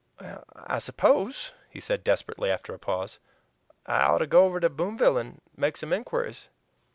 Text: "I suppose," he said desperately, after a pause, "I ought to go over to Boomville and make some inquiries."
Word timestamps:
"I 0.55 0.79
suppose," 0.79 1.51
he 1.69 1.79
said 1.79 2.03
desperately, 2.03 2.49
after 2.49 2.73
a 2.73 2.79
pause, 2.79 3.19
"I 3.85 4.01
ought 4.01 4.17
to 4.17 4.25
go 4.25 4.45
over 4.45 4.59
to 4.59 4.67
Boomville 4.67 5.19
and 5.19 5.41
make 5.55 5.77
some 5.77 5.93
inquiries." 5.93 6.47